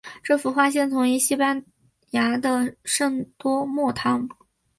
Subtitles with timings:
[0.23, 1.63] 这幅画现存于西班
[2.09, 4.27] 牙的圣多默堂。